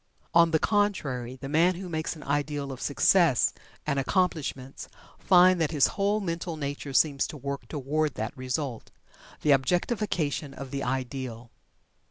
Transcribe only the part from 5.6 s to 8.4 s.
his whole mental nature seems to work toward that